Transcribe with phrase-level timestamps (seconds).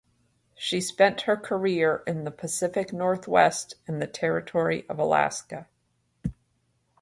[0.55, 5.67] She spent her career in the Pacific Northwest and the Territory of Alaska.